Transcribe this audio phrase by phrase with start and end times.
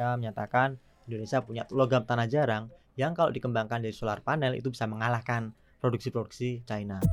[0.00, 0.68] mereka menyatakan
[1.04, 6.64] Indonesia punya logam tanah jarang yang kalau dikembangkan dari solar panel itu bisa mengalahkan produksi-produksi
[6.64, 7.04] China.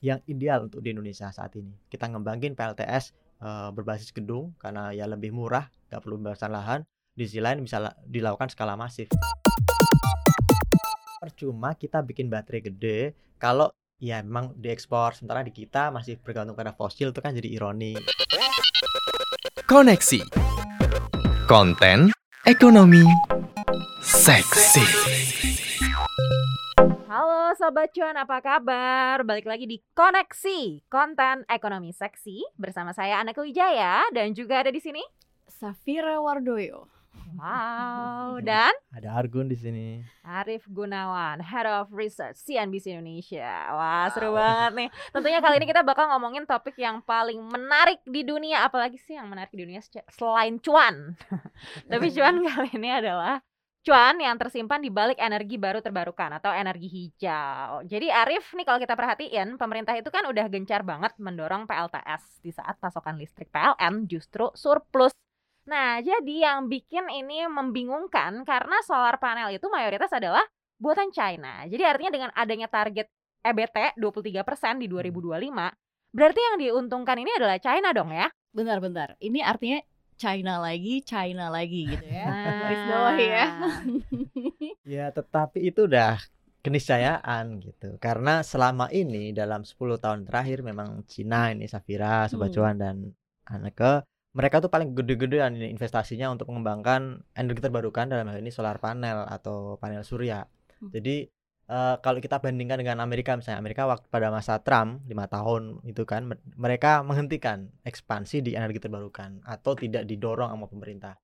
[0.00, 3.12] Yang ideal untuk di Indonesia saat ini, kita ngembangin PLTS
[3.44, 6.80] uh, berbasis gedung karena ya lebih murah, nggak perlu pembebasan lahan.
[7.12, 9.12] Di sisi lain bisa dilakukan skala masif.
[11.20, 13.68] Percuma kita bikin baterai gede kalau
[14.00, 17.96] ya memang diekspor sementara di kita masih bergantung pada fosil itu kan jadi ironi.
[19.64, 20.53] Koneksi
[21.44, 22.08] konten
[22.48, 23.04] ekonomi
[24.00, 24.80] seksi.
[27.04, 29.20] Halo Sobat Cuan, apa kabar?
[29.28, 34.80] Balik lagi di Koneksi, konten ekonomi seksi bersama saya Anak Wijaya dan juga ada di
[34.80, 35.04] sini
[35.44, 36.88] Safira Wardoyo.
[37.32, 40.04] Wow, dan ada Argun di sini.
[40.24, 43.72] Arif Gunawan, Head of Research CNBC Indonesia.
[43.72, 44.40] Wah, seru wow.
[44.40, 44.88] banget nih.
[45.10, 49.26] Tentunya kali ini kita bakal ngomongin topik yang paling menarik di dunia, apalagi sih yang
[49.26, 49.80] menarik di dunia
[50.12, 51.16] selain cuan.
[51.90, 53.40] Tapi cuan kali ini adalah
[53.84, 57.84] cuan yang tersimpan di balik energi baru terbarukan atau energi hijau.
[57.84, 62.48] Jadi Arif nih kalau kita perhatiin pemerintah itu kan udah gencar banget mendorong PLTS di
[62.48, 65.12] saat pasokan listrik PLN justru surplus.
[65.64, 70.44] Nah, jadi yang bikin ini membingungkan karena solar panel itu mayoritas adalah
[70.76, 71.64] buatan China.
[71.64, 73.08] Jadi artinya dengan adanya target
[73.44, 78.28] EBT 23% di 2025, berarti yang diuntungkan ini adalah China dong ya?
[78.52, 79.16] Bentar-bentar.
[79.20, 79.80] Ini artinya
[80.14, 82.28] China lagi, China lagi gitu ya.
[82.28, 83.46] Garis bawah ya.
[85.00, 86.20] ya, tetapi itu udah
[86.64, 87.96] keniscayaan gitu.
[88.00, 92.78] Karena selama ini dalam 10 tahun terakhir memang Cina ini Safira, Sobat hmm.
[92.80, 92.96] dan
[93.44, 94.04] Aneke
[94.34, 99.78] mereka tuh paling gede-gedean investasinya untuk mengembangkan energi terbarukan dalam hal ini solar panel atau
[99.78, 100.42] panel surya.
[100.82, 100.90] Hmm.
[100.90, 101.30] Jadi
[101.70, 106.02] uh, kalau kita bandingkan dengan Amerika misalnya Amerika waktu pada masa Trump lima tahun itu
[106.02, 106.26] kan
[106.58, 111.14] mereka menghentikan ekspansi di energi terbarukan atau tidak didorong sama pemerintah.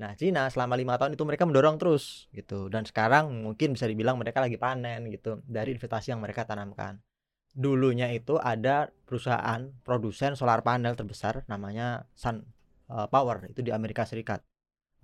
[0.00, 4.16] Nah Cina selama lima tahun itu mereka mendorong terus gitu dan sekarang mungkin bisa dibilang
[4.16, 6.96] mereka lagi panen gitu dari investasi yang mereka tanamkan.
[7.54, 12.53] Dulunya itu ada perusahaan produsen solar panel terbesar namanya Sun
[12.90, 14.42] uh, Power itu di Amerika Serikat.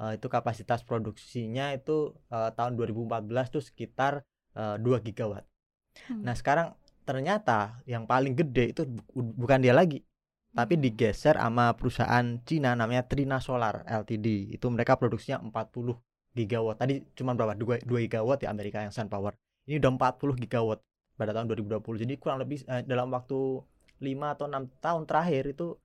[0.00, 4.24] Uh, itu kapasitas produksinya itu uh, tahun 2014 tuh sekitar
[4.56, 5.44] uh, 2 gigawatt.
[6.08, 6.24] Hmm.
[6.24, 6.72] Nah, sekarang
[7.04, 10.00] ternyata yang paling gede itu bu bukan dia lagi,
[10.56, 10.82] tapi hmm.
[10.82, 14.56] digeser sama perusahaan Cina namanya Trina Solar Ltd.
[14.56, 15.94] Itu mereka produksinya 40
[16.34, 16.80] gigawatt.
[16.80, 17.54] Tadi cuma berapa?
[17.54, 19.34] 2, 2 gigawatt di Amerika yang Sun Power.
[19.66, 20.80] Ini udah 40 gigawatt
[21.14, 22.02] pada tahun 2020.
[22.06, 23.60] Jadi kurang lebih eh, dalam waktu
[24.00, 25.76] 5 atau 6 tahun terakhir itu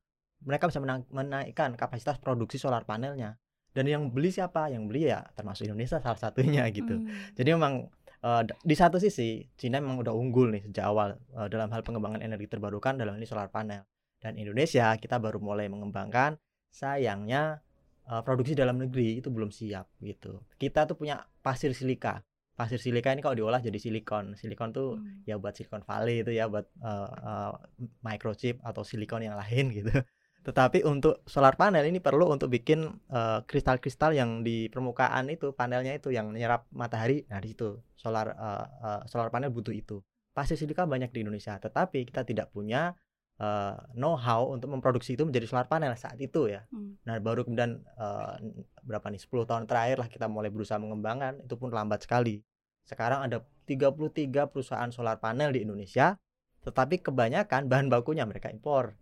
[0.46, 0.80] mereka bisa
[1.10, 3.36] menaikkan kapasitas produksi solar panelnya.
[3.76, 4.72] Dan yang beli siapa?
[4.72, 6.96] Yang beli ya termasuk Indonesia salah satunya gitu.
[6.96, 7.36] Hmm.
[7.36, 7.92] Jadi memang
[8.26, 12.26] uh, di satu sisi Cina memang udah unggul nih sejak awal uh, dalam hal pengembangan
[12.26, 13.86] energi terbarukan dalam ini solar panel
[14.18, 16.42] dan Indonesia kita baru mulai mengembangkan
[16.74, 17.62] sayangnya
[18.10, 22.26] uh, produksi dalam negeri itu belum siap gitu kita tuh punya pasir silika
[22.56, 25.28] pasir silika ini kalau diolah jadi silikon silikon tuh hmm.
[25.28, 27.54] ya buat silikon valley itu ya buat uh, uh,
[28.02, 29.92] microchip atau silikon yang lain gitu
[30.46, 32.86] tetapi untuk solar panel ini perlu untuk bikin
[33.50, 37.26] kristal-kristal uh, yang di permukaan itu panelnya itu yang menyerap matahari.
[37.34, 40.06] Nah, di situ solar uh, uh, solar panel butuh itu.
[40.38, 42.94] Pasir silika banyak di Indonesia, tetapi kita tidak punya
[43.42, 46.62] uh, know-how untuk memproduksi itu menjadi solar panel saat itu ya.
[46.70, 47.02] Hmm.
[47.10, 48.38] Nah, baru kemudian uh,
[48.86, 52.46] berapa nih 10 tahun terakhir lah kita mulai berusaha mengembangkan, itu pun lambat sekali.
[52.86, 56.22] Sekarang ada 33 perusahaan solar panel di Indonesia,
[56.62, 58.94] tetapi kebanyakan bahan bakunya mereka impor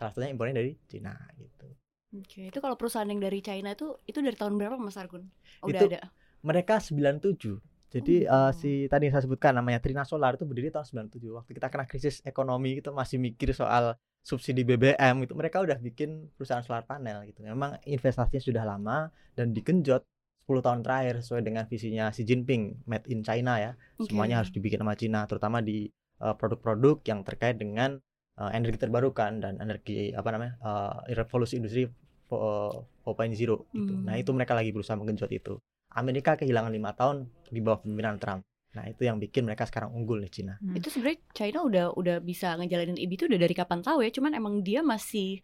[0.00, 1.68] salah satunya impornya dari Cina gitu.
[2.16, 5.28] Oke, itu kalau perusahaan yang dari China itu itu dari tahun berapa Mas Argun?
[5.60, 6.08] Oh, udah itu, ada.
[6.40, 7.60] Mereka 97.
[7.90, 8.48] Jadi oh.
[8.48, 11.20] uh, si tadi yang saya sebutkan namanya Trina Solar itu berdiri tahun 97.
[11.36, 16.28] Waktu kita kena krisis ekonomi itu masih mikir soal subsidi BBM itu mereka udah bikin
[16.36, 17.44] perusahaan solar panel gitu.
[17.44, 20.04] Memang investasinya sudah lama dan digenjot
[20.44, 23.72] 10 tahun terakhir sesuai dengan visinya Xi Jinping made in China ya.
[23.96, 24.12] Okay.
[24.12, 25.88] Semuanya harus dibikin sama Cina terutama di
[26.20, 28.02] eh, produk-produk uh, yang terkait dengan
[28.40, 31.84] uh, energi terbarukan dan energi apa namanya uh, revolusi industri
[32.30, 33.56] 4.0 gitu.
[33.74, 34.06] Hmm.
[34.06, 35.58] Nah itu mereka lagi berusaha menggenjot itu.
[35.90, 38.46] Amerika kehilangan lima tahun di bawah pemimpinan Trump.
[38.70, 40.54] Nah itu yang bikin mereka sekarang unggul nih Cina.
[40.62, 40.78] Hmm.
[40.78, 44.10] Itu sebenarnya China udah udah bisa ngejalanin IB itu udah dari kapan tahu ya.
[44.14, 45.42] Cuman emang dia masih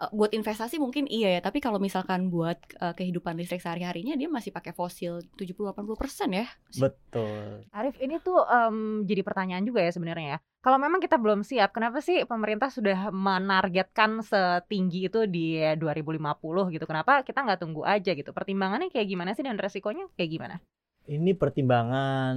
[0.00, 4.26] uh, buat investasi mungkin iya ya, tapi kalau misalkan buat uh, kehidupan listrik sehari-harinya dia
[4.30, 6.46] masih pakai fosil 70-80% ya.
[6.78, 7.68] Betul.
[7.70, 10.38] Arif, ini tuh um, jadi pertanyaan juga ya sebenarnya ya.
[10.64, 16.84] Kalau memang kita belum siap, kenapa sih pemerintah sudah menargetkan setinggi itu di 2050 gitu?
[16.88, 18.32] Kenapa kita nggak tunggu aja gitu?
[18.32, 20.56] Pertimbangannya kayak gimana sih dan resikonya kayak gimana?
[21.04, 22.36] Ini pertimbangan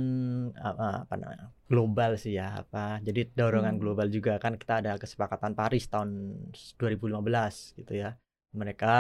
[0.60, 3.82] apa, apa namanya global sih ya apa jadi dorongan hmm.
[3.84, 6.36] global juga kan kita ada kesepakatan Paris tahun
[6.76, 8.16] 2015 gitu ya.
[8.56, 8.96] Mereka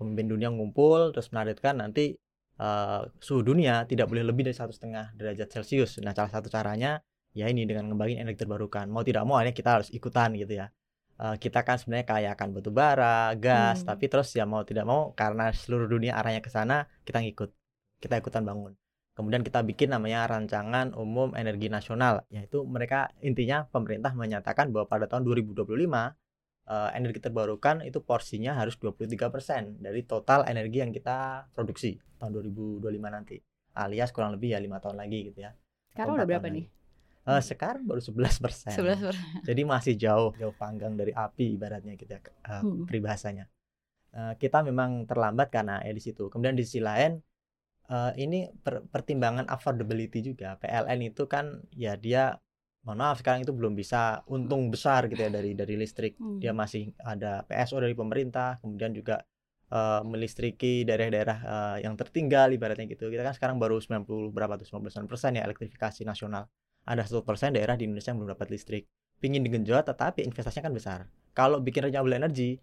[0.00, 2.16] pemimpin dunia ngumpul terus menargetkan nanti
[2.60, 6.00] uh, suhu dunia tidak boleh lebih dari satu setengah derajat celcius.
[6.04, 7.00] Nah salah satu caranya
[7.36, 8.88] ya ini dengan ngembangin energi terbarukan.
[8.88, 10.68] Mau tidak mau akhirnya kita harus ikutan gitu ya.
[11.16, 13.88] Uh, kita kan sebenarnya kaya akan batu bara gas Hmm.
[13.88, 17.48] tapi terus ya mau tidak mau karena seluruh dunia arahnya ke sana kita ngikut
[18.04, 18.76] kita ikutan bangun
[19.16, 25.08] kemudian kita bikin namanya rancangan umum energi nasional yaitu mereka intinya pemerintah menyatakan bahwa pada
[25.08, 25.64] tahun 2025
[26.68, 32.84] eh, energi terbarukan itu porsinya harus 23% dari total energi yang kita produksi tahun 2025
[33.08, 33.40] nanti
[33.76, 35.52] alias kurang lebih ya lima tahun lagi gitu ya
[35.92, 36.66] Sekarang udah berapa nih?
[37.26, 42.12] Eh, sekarang baru 11 persen 11 jadi masih jauh jauh panggang dari api ibaratnya gitu
[42.12, 42.20] ya
[42.62, 42.84] Hmm.
[42.84, 43.48] peribahasanya
[44.16, 47.20] Eh, kita memang terlambat karena ya di situ kemudian di sisi lain
[47.90, 50.58] eh, ini per- pertimbangan affordability juga.
[50.60, 52.36] PLN itu kan ya dia
[52.86, 56.14] mohon maaf sekarang itu belum bisa untung besar gitu ya dari dari listrik.
[56.22, 56.38] Hmm.
[56.38, 59.26] dia masih ada PSO dari pemerintah kemudian juga
[59.72, 63.10] eh, melistriki daerah-daerah eh, yang tertinggal ibaratnya gitu.
[63.10, 66.46] Kita kan sekarang baru 90 berapa tuh 99 persen ya elektrifikasi nasional.
[66.86, 68.86] Ada satu persen daerah di Indonesia yang belum dapat listrik.
[69.18, 71.00] Pingin digenjot tetapi investasinya kan besar.
[71.34, 72.62] Kalau bikin renewable energy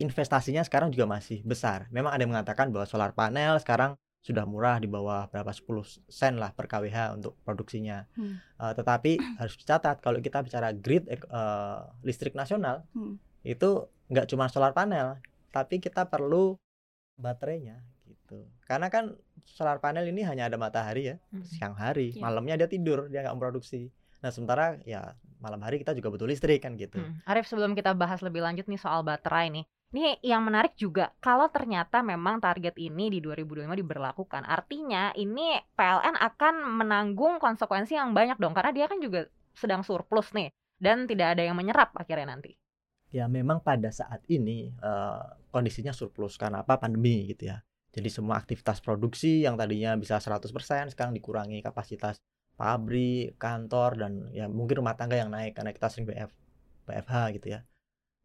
[0.00, 1.86] investasinya sekarang juga masih besar.
[1.92, 6.36] Memang ada yang mengatakan bahwa solar panel sekarang sudah murah di bawah berapa 10 sen
[6.36, 8.36] lah per kWh untuk produksinya Hmm.
[8.60, 13.16] Eh, tetapi harus dicatat kalau kita bicara grid eh, listrik nasional Hmm.
[13.42, 15.16] itu nggak cuma solar panel
[15.48, 16.54] tapi kita perlu
[17.16, 21.40] baterainya gitu karena kan solar panel ini hanya ada matahari ya Hmm.
[21.42, 22.20] siang hari Iya.
[22.20, 23.88] malamnya dia tidur dia nggak memproduksi
[24.20, 27.24] nah sementara ya malam hari kita juga butuh listrik kan gitu Hmm.
[27.24, 29.64] Arif sebelum kita bahas lebih lanjut nih soal baterai nih.
[29.90, 34.46] Ini yang menarik juga kalau ternyata memang target ini di 2025 diberlakukan.
[34.46, 40.30] Artinya ini PLN akan menanggung konsekuensi yang banyak dong karena dia kan juga sedang surplus
[40.30, 42.54] nih dan tidak ada yang menyerap akhirnya nanti.
[43.10, 47.58] ya memang pada saat ini eh, kondisinya surplus karena apa pandemi gitu ya
[47.90, 50.46] jadi semua aktivitas produksi yang tadinya bisa 100%
[50.94, 52.22] sekarang dikurangi kapasitas
[52.54, 56.30] pabrik kantor dan ya mungkin rumah tangga yang naik karena kita sering BF,
[56.86, 57.66] BFH gitu ya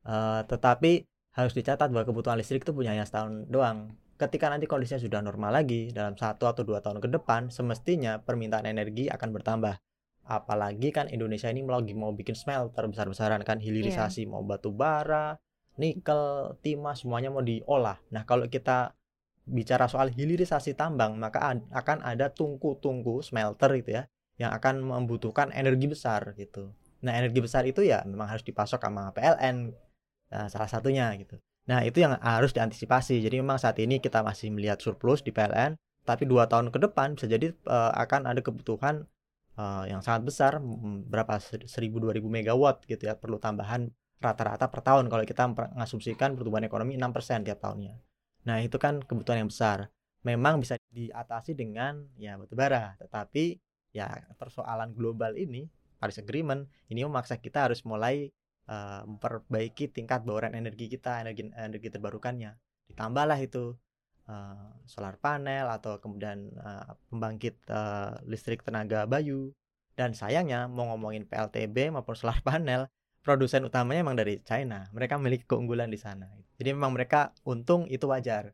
[0.05, 1.01] Eh, tetapi
[1.35, 3.91] harus dicatat bahwa kebutuhan listrik itu punya hanya setahun doang.
[4.15, 8.63] Ketika nanti kondisinya sudah normal lagi dalam satu atau dua tahun ke depan semestinya permintaan
[8.63, 9.75] energi akan bertambah.
[10.25, 15.35] Apalagi kan Indonesia ini lagi mau bikin smelter besar-besaran kan hilirisasi mau batu bara
[15.75, 17.99] nikel timah semuanya mau diolah.
[18.15, 18.95] Nah kalau kita
[19.45, 24.03] bicara soal hilirisasi tambang maka akan ada tungku-tungku smelter gitu ya
[24.39, 26.71] yang akan membutuhkan energi besar gitu.
[27.03, 29.75] Nah energi besar itu ya memang harus dipasok sama PLN
[30.33, 31.37] Nah, salah satunya gitu.
[31.69, 33.21] Nah itu yang harus diantisipasi.
[33.25, 35.73] Jadi memang saat ini kita masih melihat surplus di PLN
[36.05, 39.09] tapi dua tahun ke depan bisa jadi eh, akan ada kebutuhan
[39.57, 43.89] eh, yang sangat besar mm, berapa ser- 1000 2000 megawatt gitu ya perlu tambahan
[44.21, 45.09] rata-rata per tahun.
[45.09, 47.97] Kalau kita mengasumsikan pertumbuhan ekonomi 6% tiap tahunnya.
[48.45, 49.89] Nah itu kan kebutuhan yang besar.
[50.25, 53.61] Memang bisa diatasi dengan ya batu bara tetapi
[53.93, 54.09] ya
[54.41, 55.69] persoalan global ini
[56.01, 58.33] Paris Agreement ini memaksa kita harus mulai
[58.69, 62.51] eh, memperbaiki tingkat bauran energi kita energi energi terbarukannya.
[62.91, 63.73] Ditambahlah itu
[64.29, 69.53] eh, solar panel atau kemudian eh, pembangkit eh, listrik tenaga bayu.
[69.95, 72.91] Dan sayangnya mau ngomongin PLTB maupun solar panel
[73.25, 74.85] produsen utamanya emang dari China.
[74.93, 76.29] Mereka memiliki keunggulan di sana.
[76.61, 78.53] Jadi memang mereka untung itu wajar.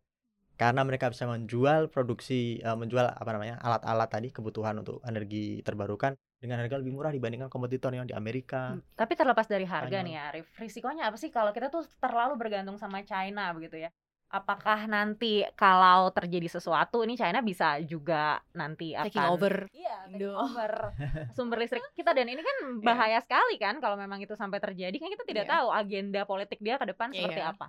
[0.55, 6.15] Karena mereka bisa menjual produksi eh, menjual apa namanya alat-alat tadi kebutuhan untuk energi terbarukan
[6.41, 10.05] dengan harga lebih murah dibandingkan kompetitor yang di Amerika Hmm, Tapi terlepas dari harga Spanyol.
[10.09, 13.93] nih Arif, risikonya apa sih kalau kita tuh terlalu bergantung sama China begitu ya?
[14.31, 19.53] Apakah nanti kalau terjadi sesuatu ini China bisa juga nanti akan Taking over.
[19.69, 20.31] Iya, taking Indo.
[20.33, 20.71] over
[21.35, 25.11] sumber listrik kita dan ini kan bahaya sekali kan kalau memang itu sampai terjadi kan
[25.11, 25.53] kita tidak Iya.
[25.61, 27.51] tahu agenda politik dia ke depan seperti Iya.
[27.53, 27.67] apa.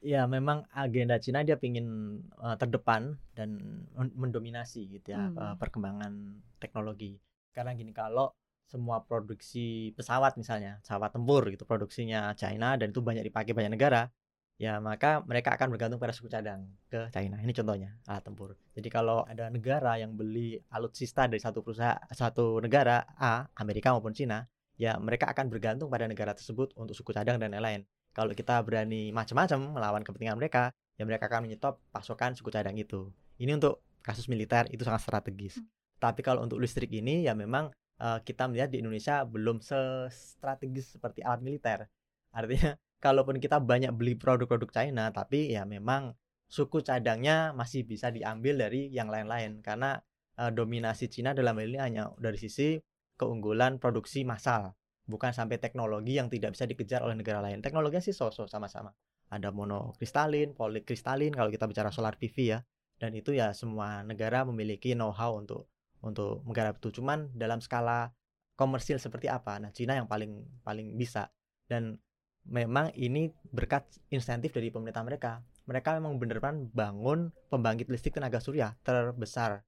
[0.00, 3.56] Ya memang agenda Cina dia pingin eh, terdepan dan
[3.94, 5.38] men- mendominasi gitu ya Hmm.
[5.38, 6.12] eh, perkembangan
[6.58, 7.16] teknologi.
[7.50, 8.32] Karena gini kalau
[8.70, 14.06] semua produksi pesawat misalnya pesawat tempur gitu produksinya China dan itu banyak dipakai banyak negara,
[14.62, 17.42] ya maka mereka akan bergantung pada suku cadang ke China.
[17.42, 18.54] Ini contohnya alat tempur.
[18.74, 24.14] Jadi kalau ada negara yang beli alutsista dari satu perusahaan satu negara A, Amerika maupun
[24.14, 24.46] Cina,
[24.78, 29.14] ya mereka akan bergantung pada negara tersebut untuk suku cadang dan lain-lain kalau kita berani
[29.14, 33.14] macam-macam melawan kepentingan mereka, ya mereka akan menyetop pasokan suku cadang itu.
[33.38, 35.62] Ini untuk kasus militer itu sangat strategis.
[36.00, 37.68] Tapi kalau untuk listrik ini ya memang
[38.00, 39.60] eh, kita melihat di Indonesia belum
[40.08, 41.86] strategis seperti alat militer.
[42.32, 46.16] Artinya kalaupun kita banyak beli produk-produk China, tapi ya memang
[46.50, 50.00] suku cadangnya masih bisa diambil dari yang lain-lain karena
[50.40, 52.80] eh, dominasi Cina dalam hal ini hanya dari sisi
[53.20, 54.72] keunggulan produksi massal
[55.10, 57.58] bukan sampai teknologi yang tidak bisa dikejar oleh negara lain.
[57.58, 58.94] Teknologinya sih sosok sama-sama.
[59.30, 62.58] ada monokristalin, polikristalin kalau kita bicara solar PV ya.
[62.98, 67.00] Dan itu ya semua negara memiliki know-how untuk untuk menggarap itu.
[67.00, 68.12] Cuman dalam skala
[68.56, 69.56] komersil seperti apa?
[69.60, 71.32] Nah, Cina yang paling paling bisa.
[71.68, 71.96] Dan
[72.48, 75.40] memang ini berkat insentif dari pemerintah mereka.
[75.68, 79.62] Mereka memang benar-benar bangun pembangkit listrik tenaga surya terbesar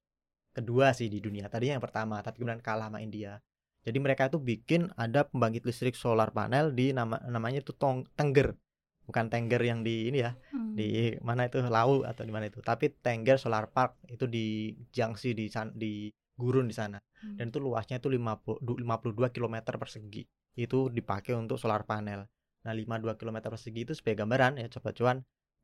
[0.53, 1.49] kedua sih di dunia.
[1.49, 3.41] Tadinya yang pertama, tapi kemudian kalah sama India.
[3.83, 8.55] Jadi mereka itu bikin ada pembangkit listrik solar panel di nama namanya itu tong, Tengger.
[9.03, 10.79] Bukan Tengger yang di ini ya, Hmm.
[10.79, 12.63] di mana itu Lau atau di mana itu.
[12.63, 15.93] Tapi Tengger Solar Park itu di Jiangxi di di
[16.37, 16.99] Gurun di sana.
[17.21, 17.37] Hmm.
[17.39, 20.25] Dan itu luasnya itu 50, du- 52 km persegi.
[20.57, 22.29] Itu dipakai untuk solar panel.
[22.63, 25.17] Nah, 52 km persegi itu sebagai gambaran ya coba cuan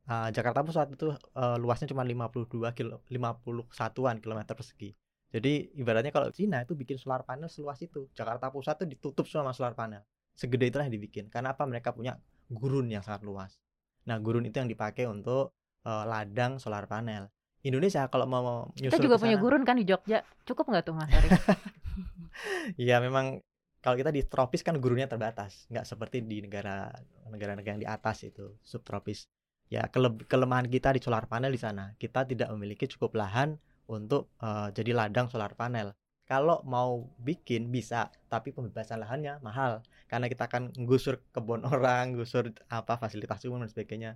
[0.09, 4.91] uh, Jakarta Pusat itu uh, luasnya cuma 52 kilo 51-an kilometer persegi.
[5.29, 9.53] Jadi ibaratnya kalau Cina itu bikin solar panel seluas itu, Jakarta Pusat itu ditutup sama
[9.53, 10.01] solar panel.
[10.33, 11.29] Segede itulah yang dibikin.
[11.29, 11.69] Karena apa?
[11.69, 12.17] Mereka punya
[12.49, 13.61] gurun yang sangat luas.
[14.09, 15.53] Nah, gurun itu yang dipakai untuk
[15.85, 17.29] uh, ladang solar panel.
[17.63, 20.19] Indonesia kalau mau Kita nyusul juga ke punya gurun kan di Jogja.
[20.47, 21.31] Cukup nggak tuh Mas Arif?
[22.79, 23.43] Iya memang
[23.83, 26.91] kalau kita di tropis kan gurunnya terbatas, nggak seperti di negara
[27.31, 29.27] negara-negara yang di atas itu subtropis.
[29.69, 33.55] Ya kele- kelemahan kita di solar panel di sana, kita tidak memiliki cukup lahan
[33.87, 35.95] untuk eh, jadi ladang solar panel.
[36.29, 42.51] Kalau mau bikin bisa, tapi pembebasan lahannya mahal karena kita akan gusur kebun orang, gusur
[42.69, 44.11] apa fasilitas umum dan sebagainya.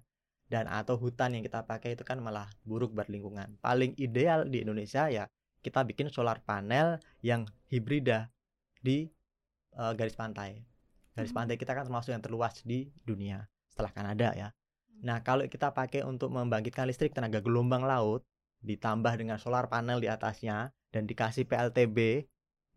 [0.53, 3.57] Dan atau hutan yang kita pakai itu kan malah buruk buat lingkungan.
[3.57, 5.25] Paling ideal di Indonesia ya
[5.65, 8.29] kita bikin solar panel yang hibrida
[8.85, 9.09] di
[9.73, 10.61] eh, garis pantai.
[11.17, 11.41] Garis Hmm.
[11.41, 14.53] pantai kita kan termasuk yang terluas di dunia setelah Kanada ya.
[15.01, 18.21] Nah, kalau kita pakai untuk membangkitkan listrik tenaga gelombang laut
[18.61, 22.29] ditambah dengan solar panel di atasnya dan dikasih PLTB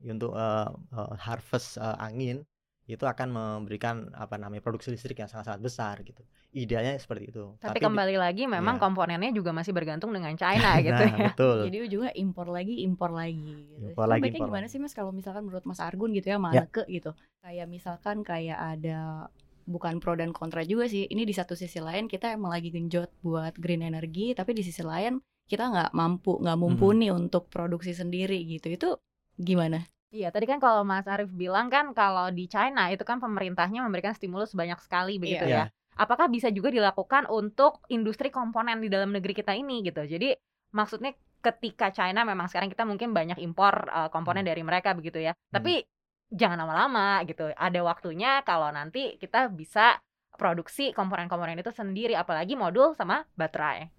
[0.09, 2.41] untuk eh, eh, harvest eh, angin
[2.87, 6.23] itu akan memberikan apa namanya produksi listrik yang sangat-sangat besar gitu.
[6.51, 7.59] Idealnya seperti itu.
[7.59, 8.83] Tapi di- kembali lagi memang Iya.
[8.83, 11.29] komponennya juga masih bergantung dengan China gitu nah, ya.
[11.29, 11.67] betul.
[11.67, 13.67] Jadi ujungnya impor lagi, impor lagi.
[13.67, 13.91] Gitu.
[13.91, 14.73] Impor lagi, impor gimana lagi.
[14.73, 16.41] sih mas kalau misalkan menurut Mas Argun gitu ya, Ya.
[16.41, 17.11] Maneke gitu.
[17.43, 19.27] Kayak misalkan kayak ada
[19.65, 21.05] bukan pro dan kontra juga sih.
[21.05, 24.81] Ini di satu sisi lain kita emang lagi genjot buat green energy, tapi di sisi
[24.81, 28.67] lain kita nggak mampu, nggak mumpuni untuk produksi sendiri gitu.
[28.69, 28.89] Itu
[29.35, 29.83] gimana?
[30.17, 34.17] Iya, tadi kan kalau Mas Arif bilang kan kalau di China itu kan pemerintahnya memberikan
[34.17, 35.69] stimulus banyak sekali begitu Iya.
[35.69, 35.75] ya.
[36.01, 40.01] Apakah bisa juga dilakukan untuk industri komponen di dalam negeri kita ini gitu.
[40.09, 40.33] Jadi
[40.73, 41.13] maksudnya
[41.45, 45.37] ketika China memang sekarang kita mungkin banyak impor uh, komponen dari mereka begitu ya.
[45.53, 45.85] Tapi
[46.33, 47.53] jangan lama-lama gitu.
[47.53, 50.01] Ada waktunya kalau nanti kita bisa
[50.37, 53.93] produksi komponen-komponen itu sendiri apalagi modul sama baterai.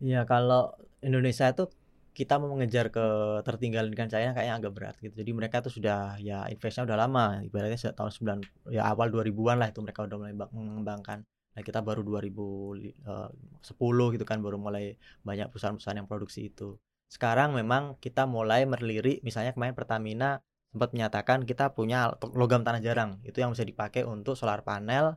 [0.00, 0.72] Iya, kalau
[1.04, 1.68] Indonesia itu
[2.16, 3.04] kita mau mengejar ke
[3.44, 5.12] tertinggalan dengan China kayaknya agak berat gitu.
[5.12, 9.60] Jadi mereka tuh sudah ya investnya udah lama, ibaratnya sejak tahun 9 ya awal 2000-an
[9.60, 11.28] lah itu mereka udah mulai mengembangkan.
[11.28, 13.04] Nah, kita baru 2010
[14.16, 14.96] gitu kan baru mulai
[15.28, 16.80] banyak perusahaan-perusahaan yang produksi itu.
[17.12, 20.40] Sekarang memang kita mulai melirik misalnya kemarin Pertamina
[20.72, 25.16] sempat menyatakan kita punya logam tanah jarang itu yang bisa dipakai untuk solar panel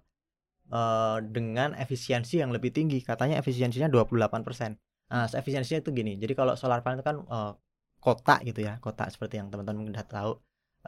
[0.72, 3.00] eh, dengan efisiensi yang lebih tinggi.
[3.04, 4.89] Katanya efisiensinya 28%.
[5.12, 6.12] Nah, efisiensinya itu gini.
[6.22, 7.52] Jadi kalau solar panel itu kan eh,
[8.04, 10.32] kotak gitu ya, kotak seperti yang teman-teman udah tahu.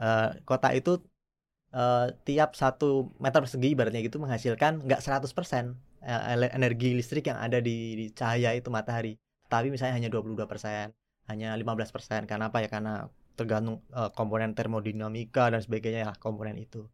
[0.02, 0.90] Eh, kotak itu
[1.74, 5.64] eh, tiap satu meter persegi ibaratnya gitu menghasilkan nggak 100%
[6.04, 9.12] eh, ele- energi listrik yang ada di, di cahaya itu matahari.
[9.52, 10.86] Tapi misalnya hanya 22%,
[11.30, 12.20] hanya 15%.
[12.30, 12.68] Karena apa ya?
[12.72, 12.92] Karena
[13.38, 16.86] tergantung eh, komponen termodinamika dan sebagainya ya komponen itu.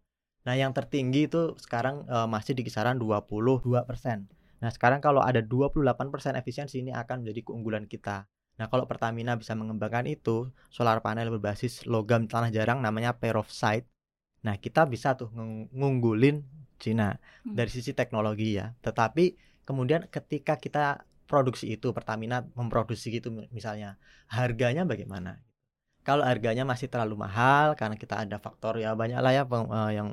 [0.47, 4.27] Nah, yang tertinggi itu sekarang eh, masih di kisaran 22%.
[4.59, 8.27] Nah, sekarang kalau ada 28% efisiensi ini akan menjadi keunggulan kita.
[8.59, 13.87] Nah, kalau Pertamina bisa mengembangkan itu, solar panel berbasis logam tanah jarang namanya perovskite.
[14.47, 16.43] Nah, kita bisa tuh ngung- ngunggulin
[16.79, 17.55] Cina Hmm.
[17.59, 18.75] dari sisi teknologi ya.
[18.83, 23.99] Tetapi kemudian ketika kita produksi itu, Pertamina memproduksi gitu misalnya,
[24.31, 25.43] harganya bagaimana?
[26.07, 30.09] Kalau harganya masih terlalu mahal karena kita ada faktor ya banyak lah ya eh, yang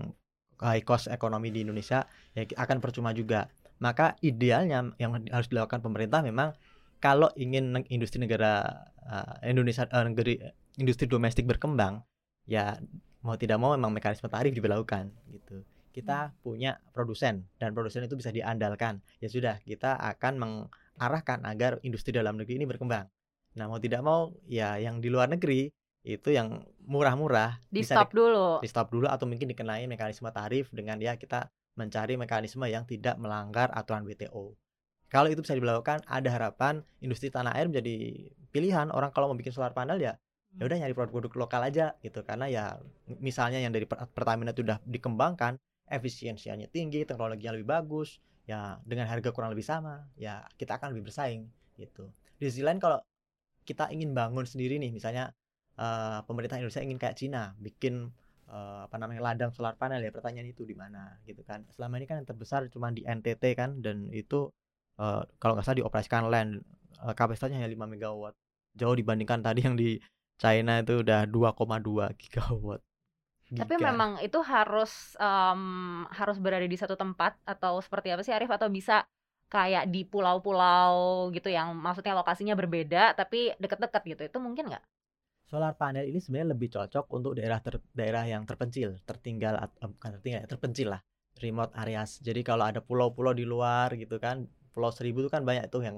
[0.60, 2.04] high cost ekonomi di Indonesia
[2.36, 3.48] ya akan percuma juga.
[3.80, 6.56] Maka idealnya yang harus dilakukan pemerintah memang
[7.04, 8.64] kalau ingin industri negara
[9.04, 10.34] eh, Indonesia eh, negeri
[10.80, 12.04] industri domestik berkembang
[12.48, 12.80] ya
[13.26, 15.66] mau tidak mau memang mekanisme tarif diberlakukan gitu.
[15.96, 19.00] Kita punya produsen dan produsen itu bisa diandalkan.
[19.24, 23.08] Ya sudah, kita akan mengarahkan agar industri dalam negeri ini berkembang.
[23.56, 25.72] Nah, mau tidak mau ya yang di luar negeri
[26.06, 28.62] itu yang murah-murah Di bisa stop dulu.
[28.62, 33.16] di stop dulu atau mungkin dikenai mekanisme tarif dengan ya kita mencari mekanisme yang tidak
[33.20, 34.56] melanggar aturan WTO.
[35.12, 38.90] Kalau itu bisa dilakukan, ada harapan industri tanah air menjadi pilihan.
[38.92, 40.18] Orang kalau mau bikin solar panel ya
[40.56, 42.24] ya udah nyari produk-produk lokal aja gitu.
[42.24, 42.80] Karena ya
[43.20, 48.18] misalnya yang dari Per- Pertamina itu udah dikembangkan efisiensinya tinggi teknologinya lebih bagus
[48.50, 51.46] ya dengan harga kurang lebih sama ya kita akan lebih bersaing
[51.78, 52.10] gitu.
[52.42, 52.98] Di sisi lain kalau
[53.66, 55.34] kita ingin bangun sendiri nih misalnya
[55.78, 58.14] eh, pemerintah Indonesia ingin kayak Cina bikin
[58.50, 62.06] eh, apa namanya ladang solar panel ya pertanyaan itu di mana gitu kan selama ini
[62.10, 64.50] kan yang terbesar cuma di NTT kan dan itu
[65.02, 66.52] eh, kalau nggak salah dioperasikan land
[67.06, 68.36] eh, kapasitasnya hanya 5 megawatt
[68.76, 69.98] jauh dibandingkan tadi yang di
[70.42, 72.82] China itu udah 2,2 gigawatt
[73.56, 73.88] Tapi Giga.
[73.88, 75.62] memang itu harus em,
[76.12, 79.08] harus berada di satu tempat atau seperti apa sih Arif atau bisa
[79.48, 84.84] kayak di pulau-pulau gitu yang maksudnya lokasinya berbeda tapi deket-deket gitu itu mungkin nggak?
[85.46, 90.10] Solar panel ini sebenarnya lebih cocok untuk daerah ter- daerah yang terpencil, tertinggal eh, bukan
[90.20, 91.02] tertinggal ya, terpencil lah,
[91.42, 92.20] remote areas.
[92.22, 95.98] Jadi kalau ada pulau-pulau di luar gitu kan, Pulau Seribu itu kan banyak tuh yang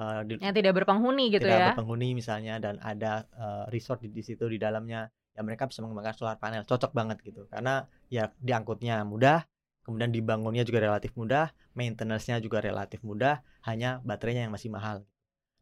[0.00, 1.66] eh, di, Yang tidak berpenghuni gitu tidak ya.
[1.72, 6.16] berpenghuni misalnya dan ada eh, resort di, di situ di dalamnya, ya mereka bisa mengembangkan
[6.16, 7.44] solar panel, cocok banget gitu.
[7.52, 9.44] Karena ya diangkutnya mudah,
[9.84, 15.04] kemudian dibangunnya juga relatif mudah, maintenance-nya juga relatif mudah, hanya baterainya yang masih mahal.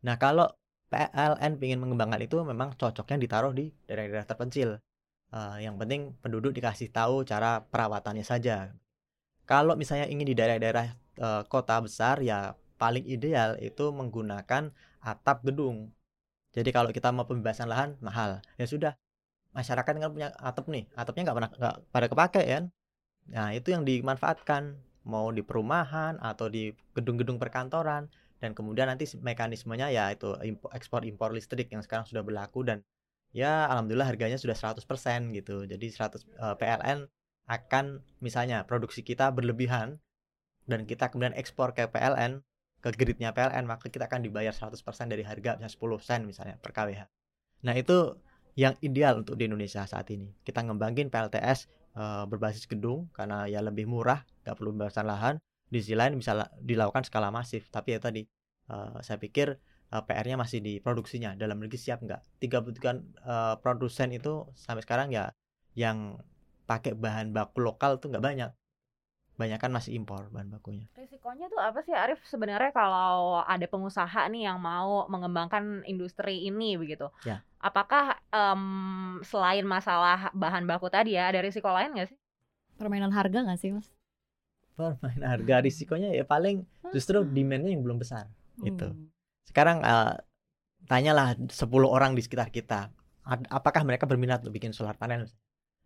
[0.05, 0.49] Nah, kalau
[0.95, 4.79] PLN ingin mengembangkan itu memang cocoknya ditaruh di daerah-daerah terpencil.
[5.35, 8.71] Eh, yang penting penduduk dikasih tahu cara perawatannya saja.
[9.43, 10.87] Kalau misalnya ingin di daerah-daerah
[11.19, 14.71] eh, kota besar ya paling ideal itu menggunakan
[15.03, 15.91] atap gedung.
[16.55, 18.95] Jadi kalau kita mau pembebasan lahan mahal, ya sudah
[19.51, 22.65] masyarakat kan punya atap nih, atapnya nggak pernah nggak pada kepake kan.
[23.35, 24.79] Nah itu yang dimanfaatkan
[25.11, 28.07] mau di perumahan atau di gedung-gedung perkantoran
[28.45, 30.37] dan kemudian nanti mekanismenya ya itu
[30.77, 32.85] ekspor impor listrik yang sekarang sudah berlaku dan
[33.33, 34.85] ya alhamdulillah harganya sudah 100%
[35.33, 35.65] gitu.
[35.65, 37.09] Jadi 100 eh, PLN
[37.49, 39.97] akan misalnya produksi kita berlebihan
[40.69, 42.45] dan kita kemudian ekspor ke PLN
[42.85, 44.77] ke gridnya PLN maka kita akan dibayar 100%
[45.09, 47.01] dari harga misalnya 10 sen misalnya per kWh.
[47.65, 48.21] Nah itu
[48.61, 50.29] yang ideal untuk di Indonesia saat ini.
[50.45, 55.35] Kita ngembangin PLTS eh, berbasis gedung karena ya lebih murah, nggak perlu pembebasan lahan.
[55.73, 57.69] Di sisi lain bisa la- dilakukan skala masif.
[57.73, 58.23] Tapi ya tadi
[58.71, 59.49] eh, saya pikir
[59.93, 61.35] eh, PR-nya masih di produksinya.
[61.37, 62.21] Dalam negeri siap nggak?
[62.43, 62.91] 33
[63.25, 65.31] eh, produsen itu sampai sekarang ya
[65.75, 66.19] yang
[66.65, 68.51] pakai bahan baku lokal tuh nggak banyak.
[69.35, 70.87] Banyak kan masih impor bahan bakunya.
[70.95, 76.79] Risikonya tuh apa sih Arif sebenarnya kalau ada pengusaha nih yang mau mengembangkan industri ini
[76.79, 77.11] begitu?
[77.27, 77.43] Ya.
[77.59, 78.63] Apakah em,
[79.27, 82.19] selain masalah bahan baku tadi ya ada risiko lain nggak sih?
[82.79, 83.91] Permainan harga nggak sih mas?
[84.75, 88.27] Permain harga risikonya ya paling justru demand-nya yang belum besar.
[88.63, 88.91] Itu.
[88.91, 89.11] Hmm.
[89.47, 90.15] Sekarang eh,
[90.91, 91.55] tanyalah 10
[91.87, 92.91] orang di sekitar kita,
[93.49, 95.31] apakah mereka berminat untuk bikin solar panel?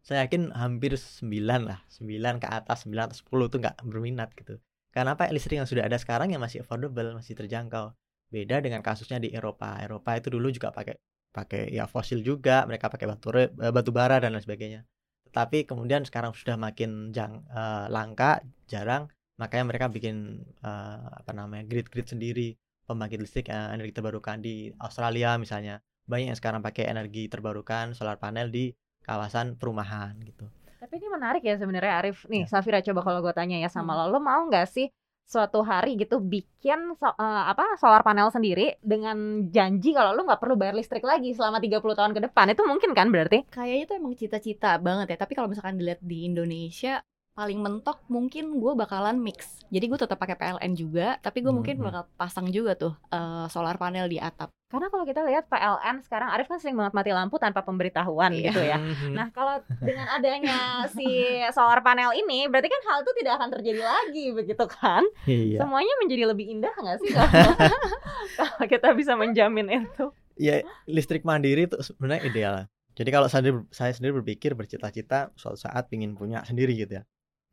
[0.03, 1.23] Saya yakin hampir 9
[1.69, 4.57] lah, 9 ke atas, 9 atau 10 itu nggak berminat gitu.
[4.89, 5.29] Karena apa?
[5.29, 7.93] Listrik yang sudah ada sekarang yang masih affordable, masih terjangkau.
[8.33, 9.77] Beda dengan kasusnya di Eropa.
[9.81, 10.97] Eropa itu dulu juga pakai
[11.29, 14.81] pakai ya fosil juga, mereka pakai batu eh, batu bara dan lain sebagainya.
[15.29, 18.41] Tetapi kemudian sekarang sudah makin jang, eh, langka,
[18.73, 19.09] jarang,
[19.41, 20.17] makanya mereka bikin
[20.65, 22.57] eh, apa namanya grid-grid sendiri
[22.89, 25.75] pembangkit listrik eh, energi terbarukan di Australia misalnya
[26.09, 28.73] banyak yang sekarang pakai energi terbarukan solar panel di
[29.05, 32.23] kawasan perumahan gitu Tapi ini menarik ya sebenarnya Arif.
[32.31, 32.51] Nih, Ya.
[32.51, 33.99] Safira coba kalau gue tanya ya sama Hmm.
[33.99, 34.87] lo, lo mau nggak sih
[35.29, 40.41] suatu hari gitu bikin so- eh, apa solar panel sendiri dengan janji kalau lo nggak
[40.41, 42.47] perlu bayar listrik lagi selama 30 tahun ke depan.
[42.57, 43.45] Itu mungkin kan berarti?
[43.53, 45.17] Kayaknya itu emang cita-cita banget ya.
[45.21, 47.05] Tapi kalau misalkan dilihat di Indonesia
[47.39, 49.63] paling mentok mungkin gue bakalan mix.
[49.71, 51.85] Jadi gue tetap pakai PLN juga, tapi gue mungkin Mhm.
[51.87, 54.51] bakal pasang juga tuh eh, solar panel di atap.
[54.67, 58.43] Karena kalau kita lihat PLN sekarang Arif kan sering banget mati lampu tanpa pemberitahuan Iya.
[58.45, 58.77] gitu ya.
[59.17, 60.59] Nah, kalau dengan adanya
[60.91, 61.07] si
[61.49, 65.07] solar panel ini, berarti kan hal itu tidak akan terjadi lagi, begitu kan?
[65.25, 67.31] iya Semuanya menjadi lebih indah nggak sih kalau,
[68.39, 70.11] kalau kita bisa menjamin itu?
[70.37, 72.55] ya listrik mandiri itu sebenarnya ideal
[72.95, 77.05] jadi kalau saya, saya sendiri berpikir bercita-cita suatu saat ingin punya sendiri gitu ya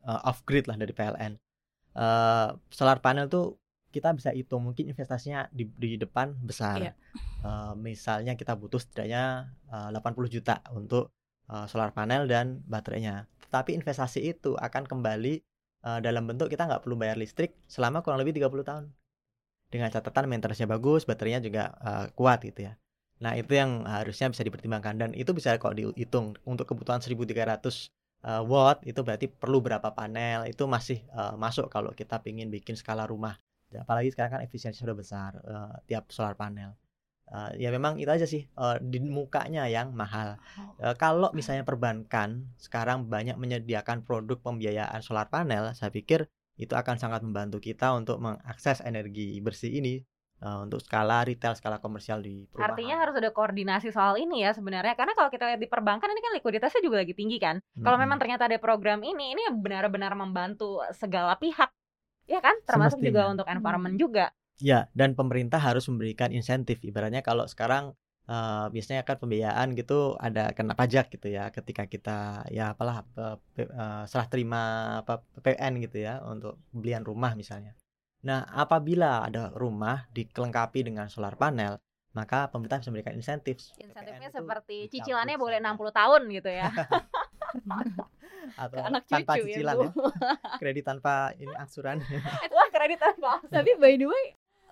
[0.05, 1.33] Eh, off grid lah dari PLN
[1.95, 3.55] Eh, solar panel tuh
[3.95, 6.83] kita bisa hitung mungkin investasinya di, di depan besar.
[6.83, 6.93] Iya.
[7.39, 11.15] Eh, misalnya kita butuh setidaknya eh, 80 juta untuk
[11.47, 13.31] eh, solar panel dan baterainya.
[13.47, 15.33] Tapi investasi itu akan kembali
[15.87, 18.85] eh, dalam bentuk kita nggak perlu bayar listrik selama kurang lebih 30 tahun.
[19.71, 22.75] Dengan catatan maintenance-nya bagus baterainya juga eh, kuat gitu ya.
[23.23, 27.87] Nah itu yang harusnya bisa dipertimbangkan dan itu bisa kok dihitung untuk kebutuhan 1300
[28.25, 32.75] eh, watt itu berarti perlu berapa panel itu masih eh, masuk kalau kita ingin bikin
[32.77, 33.37] skala rumah.
[33.75, 36.73] Apalagi sekarang kan efisiensi sudah besar eh, tiap solar panel.
[37.25, 40.37] Eh, ya memang itu aja sih eh, di mukanya yang mahal.
[40.77, 46.95] Eh, kalau misalnya perbankan sekarang banyak menyediakan produk pembiayaan solar panel saya pikir itu akan
[47.01, 50.05] sangat membantu kita untuk mengakses energi bersih ini
[50.43, 54.51] eh, untuk skala retail skala komersial di perumahan Artinya harus ada koordinasi soal ini ya
[54.55, 54.95] sebenarnya.
[54.99, 57.59] Karena kalau kita lihat di perbankan ini kan likuiditasnya juga lagi tinggi kan.
[57.83, 57.99] Kalau Mm-mm.
[57.99, 61.69] memang ternyata ada program ini, ini benar-benar membantu segala pihak
[62.31, 62.55] Iya kan?
[62.69, 63.33] Termasuk juga Semestinya.
[63.33, 64.03] untuk environment Hmm.
[64.03, 64.25] juga.
[64.69, 66.79] Ya, dan pemerintah harus memberikan insentif.
[66.89, 67.93] Ibaratnya kalau sekarang
[68.31, 72.17] eh, biasanya kan pembiayaan gitu ada kena pajak gitu ya ketika kita
[72.57, 73.05] ya apalah
[73.55, 74.61] pe- eh, serah terima
[75.05, 77.71] apa PPN gitu ya untuk belian rumah misalnya.
[78.25, 81.77] Nah, apabila ada rumah dikelengkapi dengan solar panel,
[82.17, 83.61] maka pemerintah bisa memberikan insentif.
[83.77, 86.65] Insentifnya PPN seperti cicilannya boleh sama- 60 tahun gitu ya.
[88.55, 89.83] atau anak tanpa cucu ya, cicilan Bu.
[89.85, 89.89] ya,
[90.57, 92.01] kredit tanpa ini angsuran.
[92.55, 94.25] Wah, kredit tanpa Tapi by the way,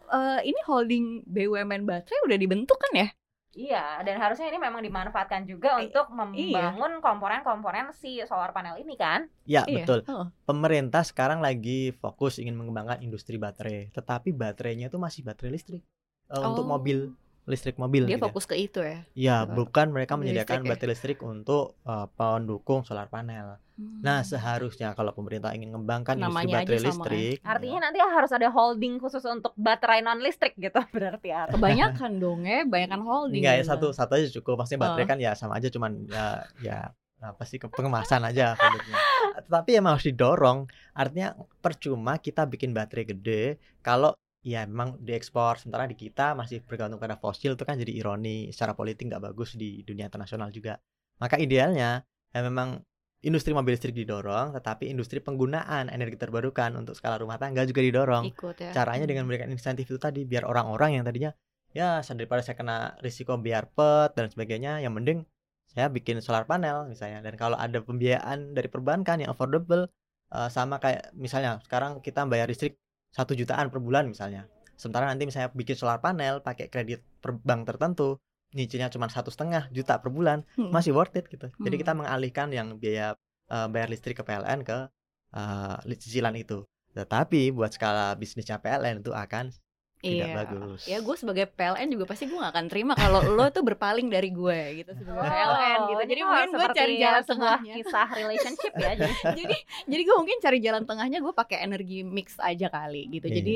[0.09, 3.07] eh, ini holding BUMN baterai udah dibentuk kan ya?
[3.53, 8.97] Iya, dan harusnya ini memang dimanfaatkan juga I- untuk membangun komponen-komponen si solar panel ini
[8.97, 9.29] kan.
[9.45, 9.85] Ya, Iya.
[9.85, 9.99] betul.
[10.09, 10.25] Oh.
[10.49, 15.85] Pemerintah sekarang lagi fokus ingin mengembangkan industri baterai, tetapi baterainya itu masih baterai listrik
[16.33, 16.71] eh, untuk Oh.
[16.73, 17.13] mobil
[17.45, 18.03] listrik mobil.
[18.03, 18.25] Dia gitu ya.
[18.25, 18.99] fokus ke itu ya.
[19.13, 20.71] Ya, ke bukan mereka menyediakan listrik ya.
[20.71, 23.59] baterai listrik untuk eh, pendukung solar panel.
[23.75, 24.29] Nah, Hmm.
[24.29, 26.93] seharusnya kalau pemerintah ingin mengembangkan industri Namanya aja baterai sama, ya.
[27.09, 31.49] listrik, Artinya nanti harus ada holding khusus untuk baterai non listrik gitu berarti ya.
[31.49, 33.41] kebanyakan dong ya, kebanyakan holding.
[33.41, 33.71] enggak ya gitu.
[33.73, 34.53] satu satu aja cukup.
[34.59, 35.09] Maksudnya baterai Oh.
[35.09, 36.25] kan ya sama aja, cuman ya
[36.59, 36.77] ya
[37.19, 38.99] apa sih ke- pengemasan aja produknya.
[39.41, 40.59] Tetapi emang harus didorong.
[40.93, 43.43] Artinya percuma kita bikin baterai gede
[43.79, 48.51] kalau ya memang diekspor sementara di kita masih bergantung pada fosil itu kan jadi ironi
[48.51, 50.77] secara politik nggak bagus di dunia internasional juga.
[51.23, 52.03] Maka idealnya
[52.35, 52.83] ya memang
[53.23, 58.27] industri mobil listrik didorong, tetapi industri penggunaan energi terbarukan untuk skala rumah tangga juga didorong.
[58.27, 58.71] ikut ya.
[58.75, 61.31] Caranya dengan memberikan insentif itu tadi biar orang-orang yang tadinya
[61.73, 65.23] ya daripada saya kena risiko biar pet dan sebagainya, yang mending
[65.71, 67.23] saya bikin solar panel misalnya.
[67.23, 69.87] Dan kalau ada pembiayaan dari perbankan yang affordable
[70.35, 72.82] eh, sama kayak misalnya sekarang kita bayar listrik
[73.13, 74.49] satu jutaan per bulan misalnya.
[74.73, 78.17] Sementara nanti misalnya bikin solar panel pakai kredit per bank tertentu,
[78.57, 80.73] nyicilnya cuma satu setengah juta per bulan, Hmm.
[80.73, 81.47] masih worth it gitu.
[81.61, 81.81] Jadi Hmm.
[81.85, 83.13] kita mengalihkan yang biaya
[83.53, 84.89] eh, bayar listrik ke PLN ke
[85.85, 86.65] li- cicilan itu.
[86.97, 89.53] Tetapi buat skala bisnisnya PLN itu akan
[90.03, 90.35] tidak Iya.
[90.37, 90.79] bagus.
[90.83, 94.29] Ya gue sebagai PLN juga pasti gue gak akan terima kalau lo tuh berpaling dari
[94.29, 96.01] gue gitu sebagai PLN gitu.
[96.01, 97.73] ini Jadi kok mungkin gue cari jalan tengahnya.
[97.73, 98.91] kisah relationship ya.
[98.99, 103.25] Jadi jadi jadi gue mungkin cari jalan tengahnya gue pakai energi mix aja kali gitu.
[103.25, 103.35] Iya.
[103.37, 103.53] Jadi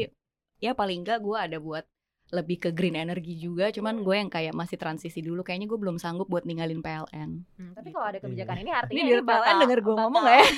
[0.58, 1.84] ya paling enggak gue ada buat
[2.28, 3.68] lebih ke green energy juga.
[3.70, 5.44] Cuman gue yang kayak masih transisi dulu.
[5.44, 7.30] Kayaknya gue belum sanggup buat ninggalin PLN.
[7.54, 10.48] Hmm, tapi kalau ada kebijakan ini artinya Ini dari PLN denger gue ngomong gak ya?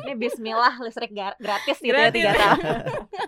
[0.00, 2.14] Ini bismillah listrik gratis gitu ya Gratis.
[2.16, 2.58] tiga tahun.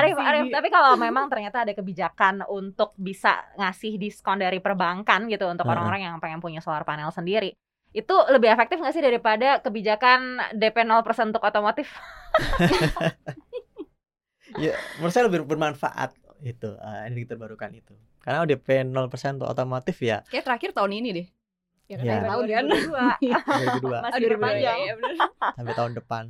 [0.00, 0.16] Arif.
[0.16, 5.68] Arif, tapi kalau memang ternyata ada kebijakan untuk bisa ngasih diskon dari perbankan gitu untuk
[5.68, 7.52] orang-orang yang pengen punya solar panel sendiri,
[7.90, 11.90] itu lebih efektif nggak sih daripada kebijakan DP 0% untuk otomotif?
[14.62, 16.14] ya, menurut saya lebih bermanfaat
[16.46, 17.94] itu eh, energi terbarukan itu.
[18.22, 18.94] Karena DP 0%
[19.40, 21.28] untuk otomotif ya Kayak terakhir tahun ini deh.
[21.90, 22.64] Ya, kan tahun kan.
[22.70, 23.82] 2022.
[23.82, 24.78] 2022 Masih Aduh, berpanjang.
[24.78, 25.14] iya, bener.
[25.58, 26.24] sampai tahun depan.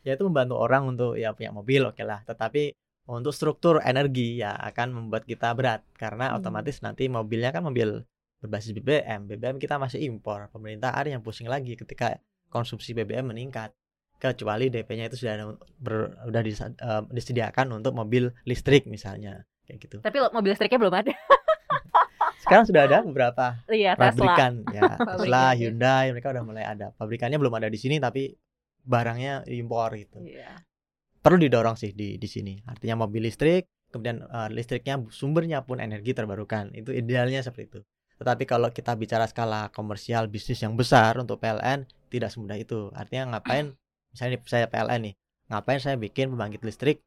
[0.00, 2.72] Ya itu membantu orang untuk ya punya mobil oke lah, tetapi
[3.06, 6.38] untuk struktur energi ya akan membuat kita berat karena Hmm.
[6.38, 8.02] otomatis nanti mobilnya kan mobil
[8.36, 9.26] berbasis BBM.
[9.26, 10.50] BBM kita masih impor.
[10.50, 13.70] Pemerintah ada yang pusing lagi ketika konsumsi BBM meningkat.
[14.16, 15.34] Kecuali DP-nya itu sudah
[15.76, 19.96] ber, udah disa- eh, disediakan untuk mobil listrik misalnya kayak gitu.
[20.00, 21.12] Tapi mobil listriknya belum ada.
[22.38, 24.06] Sekarang sudah ada beberapa Iya, Tesla.
[24.08, 25.58] pabrikan ya Tesla, ya.
[25.58, 26.90] Hyundai mereka udah mulai ada.
[26.92, 28.32] Pabrikannya belum ada di sini tapi
[28.80, 30.22] barangnya impor gitu.
[30.22, 30.62] Iya.
[31.26, 32.54] Perlu didorong sih di di sini.
[32.70, 36.70] Artinya mobil listrik, kemudian eh, listriknya sumbernya pun energi terbarukan.
[36.70, 37.80] Itu idealnya seperti itu.
[38.22, 42.94] Tetapi kalau kita bicara skala komersial bisnis yang besar untuk PLN tidak semudah itu.
[42.94, 43.74] Artinya ngapain
[44.14, 45.14] misalnya saya PLN nih,
[45.50, 47.02] ngapain saya bikin pembangkit listrik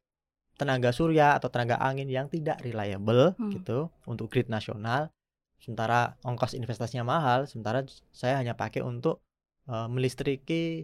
[0.59, 3.47] tenaga surya atau tenaga angin yang tidak reliable Hmm.
[3.55, 5.07] gitu untuk grid nasional
[5.63, 9.23] sementara ongkos investasinya mahal sementara saya hanya pakai untuk
[9.71, 10.83] eh, melistriki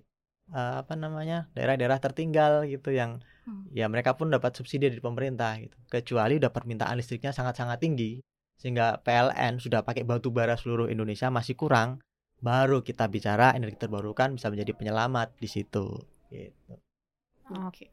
[0.53, 3.61] eh, apa namanya daerah-daerah tertinggal gitu yang Hmm.
[3.69, 8.21] ya mereka pun dapat subsidi dari pemerintah gitu kecuali udah permintaan listriknya sangat-sangat tinggi
[8.57, 12.01] sehingga PLN sudah pakai batu bara seluruh Indonesia masih kurang
[12.41, 15.85] baru kita bicara energi terbarukan bisa menjadi penyelamat di situ
[16.33, 16.73] gitu.
[17.45, 17.85] Oke,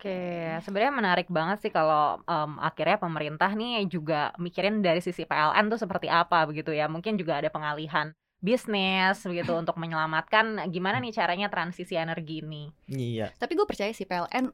[0.65, 5.77] sebenarnya menarik banget sih kalau em, akhirnya pemerintah nih juga mikirin dari sisi PLN tuh
[5.77, 6.89] seperti apa begitu ya.
[6.89, 12.69] Mungkin juga ada pengalihan bisnis begitu untuk menyelamatkan gimana nih caranya transisi energi ini.
[12.91, 13.31] Iya.
[13.39, 14.51] Tapi gue percaya sih PLN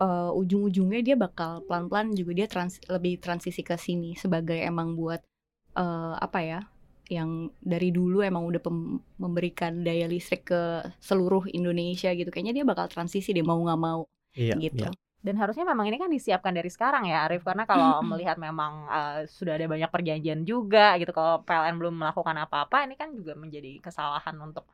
[0.00, 5.20] eh, ujung-ujungnya dia bakal pelan-pelan juga dia trans lebih transisi ke sini sebagai emang buat
[5.76, 6.60] eh, apa ya
[7.08, 10.62] yang dari dulu emang udah pem- memberikan daya listrik ke
[11.00, 14.04] seluruh Indonesia gitu kayaknya dia bakal transisi deh mau nggak mau
[14.36, 15.07] Iya, gitu iya.
[15.18, 17.42] Dan harusnya memang ini kan disiapkan dari sekarang ya Arif.
[17.42, 22.36] Karena kalau melihat memang eh, sudah ada banyak perjanjian juga gitu kalau PLN belum melakukan
[22.38, 24.64] apa-apa ini kan juga menjadi kesalahan untuk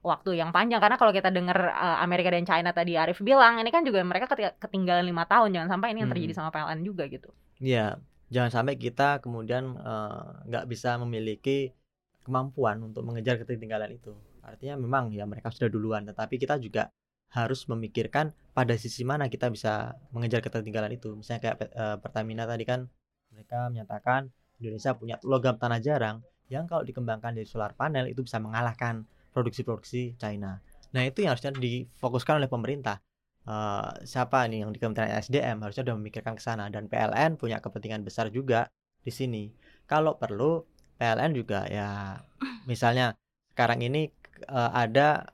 [0.00, 0.80] waktu yang panjang.
[0.80, 4.26] Karena kalau kita dengar uh, Amerika dan China tadi Arif bilang ini kan juga mereka
[4.32, 5.52] keti- ketinggalan lima tahun.
[5.52, 7.28] Jangan sampai ini yang terjadi sama PLN juga gitu.
[7.60, 8.00] Iya,
[8.32, 11.76] jangan sampai kita kemudian eh, nggak bisa memiliki
[12.24, 14.16] kemampuan untuk mengejar ketertinggalan itu.
[14.40, 16.88] Artinya memang ya mereka sudah duluan, tetapi kita juga
[17.30, 21.14] harus memikirkan pada sisi mana kita bisa mengejar ketertinggalan itu.
[21.14, 22.86] Misalnya kayak eh, Pertamina tadi kan
[23.30, 28.42] mereka menyatakan Indonesia punya logam tanah jarang yang kalau dikembangkan dari solar panel itu bisa
[28.42, 30.58] mengalahkan produksi-produksi China.
[30.90, 32.98] Nah itu yang harusnya difokuskan oleh pemerintah.
[33.46, 37.62] Eh, siapa nih yang di Kementerian SDM harusnya sudah memikirkan ke sana dan PLN punya
[37.62, 38.68] kepentingan besar juga
[39.00, 39.48] di sini.
[39.86, 40.60] Kalau perlu
[41.00, 42.20] PLN juga ya
[42.68, 43.16] misalnya
[43.54, 44.10] sekarang ini
[44.50, 45.24] eh, ada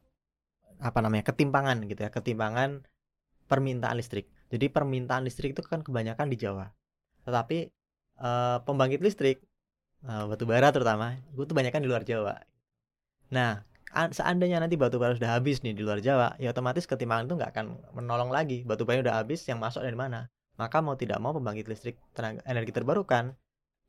[0.77, 2.85] apa namanya ketimpangan gitu ya, ketimpangan
[3.47, 4.27] permintaan listrik.
[4.51, 6.71] Jadi permintaan listrik itu kan kebanyakan di Jawa.
[7.27, 7.59] Tetapi
[8.23, 9.43] eh, pembangkit listrik
[10.07, 12.39] eh, batu bara terutama itu tuh banyak di luar Jawa.
[13.35, 17.35] Nah, seandainya nanti batu bara sudah habis nih di luar Jawa, ya otomatis ketimpangan itu
[17.39, 18.63] nggak akan menolong lagi.
[18.63, 20.29] Batu bara udah habis, yang masuk dari mana?
[20.57, 23.37] Maka mau tidak mau pembangkit listrik tenaga energi terbarukan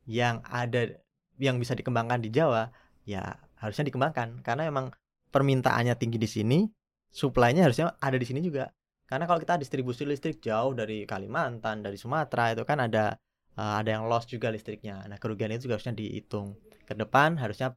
[0.08, 1.00] yang ada
[1.38, 2.72] yang bisa dikembangkan di Jawa,
[3.04, 4.92] ya harusnya dikembangkan karena emang
[5.32, 6.60] permintaannya tinggi di sini,
[7.12, 8.72] supply-nya harusnya ada di sini juga.
[9.08, 13.16] Karena kalau kita distribusi listrik jauh dari Kalimantan, dari Sumatera itu kan ada
[13.56, 15.08] eh, ada yang loss juga listriknya.
[15.08, 16.60] Nah, kerugian itu juga harusnya dihitung.
[16.84, 17.72] Ke depan harusnya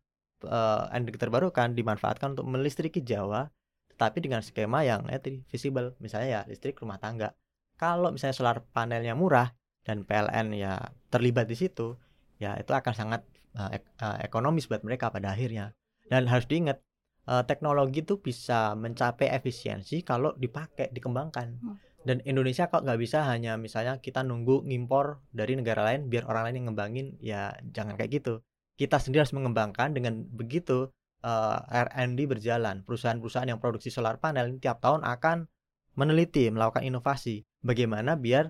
[0.45, 3.47] eh, energi terbarukan dimanfaatkan untuk melistriki Jawa,
[3.95, 5.95] tetapi dengan skema yang eh, visible.
[6.03, 7.31] Misalnya ya listrik rumah tangga.
[7.79, 9.55] Kalau misalnya solar panelnya murah
[9.87, 10.77] dan PLN ya
[11.09, 11.97] terlibat di situ,
[12.43, 13.23] ya itu akan sangat
[13.55, 15.73] eh, ek- eh, ekonomis buat mereka pada akhirnya.
[16.11, 16.83] Dan harus diingat
[17.29, 21.49] eh, teknologi itu bisa mencapai efisiensi kalau dipakai, dikembangkan.
[21.61, 21.77] Hmm.
[22.01, 26.49] Dan Indonesia kok nggak bisa hanya misalnya kita nunggu ngimpor dari negara lain biar orang
[26.49, 28.41] lain yang ngembangin, ya jangan kayak gitu.
[28.81, 30.89] Kita sendiri harus mengembangkan dengan begitu
[31.21, 32.85] eh, R&D berjalan.
[32.89, 35.51] Perusahaan-perusahaan yang produksi solar panel tiap tahun akan
[35.99, 37.45] meneliti, melakukan inovasi.
[37.61, 38.49] Bagaimana biar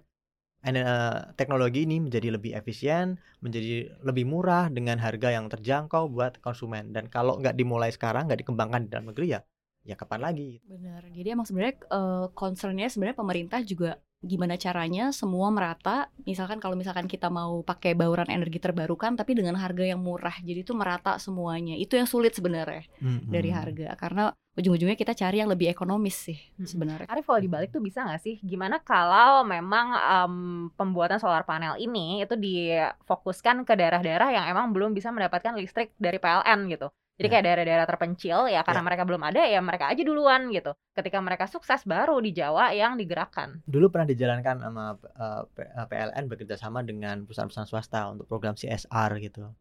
[0.65, 6.93] eh, teknologi ini menjadi lebih efisien, menjadi lebih murah dengan harga yang terjangkau buat konsumen.
[6.93, 9.41] Dan kalau nggak dimulai sekarang, nggak dikembangkan di dalam negeri ya,
[9.85, 10.61] ya kapan lagi?
[10.69, 11.09] Benar.
[11.09, 16.13] Jadi emang sebenarnya eh, concernnya sebenarnya pemerintah juga gimana caranya semua merata.
[16.29, 20.37] Misalkan kalau misalkan kita mau pakai bauran energi terbarukan tapi dengan harga yang murah.
[20.45, 21.75] Jadi itu merata semuanya.
[21.77, 22.85] Itu yang sulit sebenarnya
[23.27, 23.61] dari Mm-mm.
[23.61, 24.25] harga karena
[24.61, 27.09] ujung-ujungnya kita cari yang lebih ekonomis sih sebenarnya.
[27.09, 28.37] Arif kalau dibalik tuh bisa nggak sih?
[28.45, 30.35] Gimana kalau memang em,
[30.77, 36.21] pembuatan solar panel ini itu difokuskan ke daerah-daerah yang emang belum bisa mendapatkan listrik dari
[36.21, 36.93] PLN gitu.
[37.21, 37.33] Jadi Ya.
[37.37, 38.87] kayak daerah-daerah terpencil ya karena Ya.
[38.89, 40.73] mereka belum ada ya mereka aja duluan gitu.
[40.97, 43.61] Ketika mereka sukses baru di Jawa yang digerakkan.
[43.69, 48.57] Dulu pernah dijalankan sama eh, P- eh, PLN bekerja sama dengan perusahaan-perusahaan swasta untuk program
[48.57, 49.53] CSR gitu.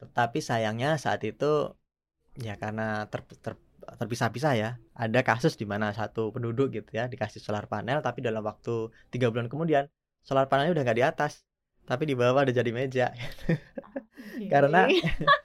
[0.00, 1.76] Tetapi sayangnya saat itu
[2.40, 4.70] ya karena ter, ter- terpisah-pisah ya.
[4.96, 9.28] Ada kasus di mana satu penduduk gitu ya dikasih solar panel tapi dalam waktu tiga
[9.28, 9.92] bulan kemudian
[10.24, 11.44] solar panelnya udah nggak di atas
[11.84, 13.12] tapi di bawah udah jadi meja.
[14.52, 14.88] Karena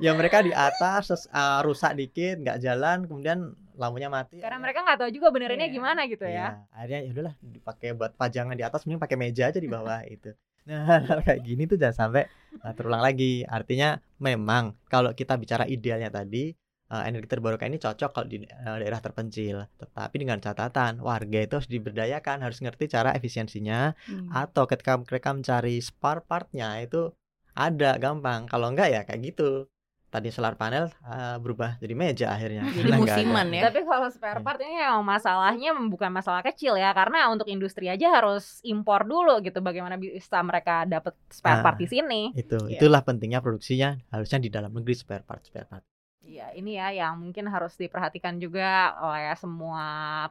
[0.00, 3.38] ya mereka di atas terus eh, rusak dikit nggak jalan kemudian
[3.76, 4.36] lampunya mati.
[4.36, 5.74] Karena akhirnya- mereka nggak tahu juga benerinnya Iya.
[5.74, 6.32] gimana gitu ya.
[6.32, 10.00] Iya, akhirnya ya udahlah dipakai buat pajangan di atas mending pakai meja aja di bawah
[10.04, 10.32] itu.
[10.68, 10.84] Nah,
[11.26, 12.28] kayak gini tuh jangan sampai
[12.60, 13.40] uh, terulang lagi.
[13.42, 16.52] Artinya memang kalau kita bicara idealnya tadi
[16.92, 19.64] uh, energi terbarukan ini cocok kalau di uh, daerah terpencil.
[19.80, 24.28] Tetapi dengan catatan warga itu harus diberdayakan, harus ngerti cara efisiensinya Hmm.
[24.28, 27.08] atau ketika mereka mencari spare partnya itu
[27.56, 28.44] ada gampang.
[28.44, 29.64] Kalau enggak ya kayak gitu.
[30.10, 32.66] Tadi solar panel uh, berubah jadi meja akhirnya.
[32.66, 32.98] Jadi ada.
[32.98, 33.62] musiman ya.
[33.70, 34.44] Tapi kalau spare Iya.
[34.44, 39.38] part ini emang masalahnya bukan masalah kecil ya karena untuk industri aja harus impor dulu
[39.38, 41.64] gitu bagaimana bisa mereka dapat spare Ah.
[41.64, 42.34] part di sini.
[42.34, 42.82] Itu Iya.
[42.82, 45.86] itulah pentingnya produksinya harusnya di dalam negeri spare part spare part.
[46.20, 49.86] Iya, ini ya yang mungkin harus diperhatikan juga oleh semua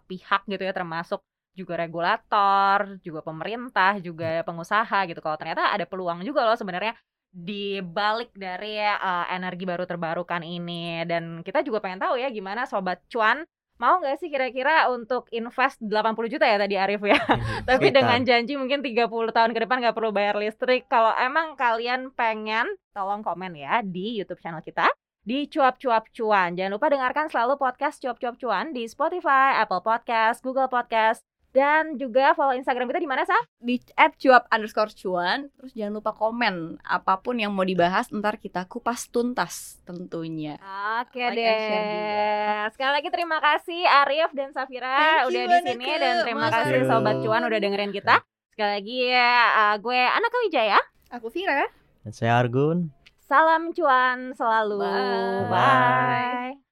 [0.05, 1.23] pihak gitu ya termasuk
[1.55, 5.19] juga regulator, juga pemerintah, juga pengusaha gitu.
[5.19, 6.95] Kalau ternyata ada peluang juga loh sebenarnya
[7.29, 12.65] di balik dari eh, energi baru terbarukan ini dan kita juga pengen tahu ya gimana
[12.65, 13.45] sobat cuan
[13.79, 17.15] mau nggak sih kira-kira untuk invest 80 juta ya tadi Arif ya
[17.69, 17.97] tapi Sekitar.
[18.03, 20.85] dengan janji mungkin 30 tahun ke depan nggak perlu bayar listrik.
[20.91, 24.91] Kalau emang kalian pengen, tolong komen ya di YouTube channel kita
[25.23, 26.59] di cuap-cuap cuan.
[26.59, 32.37] Jangan lupa dengarkan selalu podcast cuap-cuap cuan di Spotify, Apple Podcast, Google Podcast, dan juga
[32.37, 33.41] follow Instagram kita di mana sah?
[33.57, 35.49] Di @cuap underscore cuan.
[35.57, 38.13] Terus jangan lupa komen apa pun yang mau dibahas.
[38.13, 40.61] Ntar kita kupas tuntas tentunya.
[41.01, 42.69] Oke Like deh.
[42.73, 46.85] Sekali lagi terima kasih Arif dan Safira Thank udah di sini dan terima Mas kasih
[46.85, 48.21] sobat cuan udah dengerin kita.
[48.53, 50.79] Sekali lagi ya, uh, gue Anaka Wijaya.
[51.15, 51.65] Aku Vira.
[52.03, 52.91] Dan saya Argun.
[53.25, 54.83] Salam cuan selalu.
[54.83, 55.49] Bye.
[55.49, 56.68] Bye.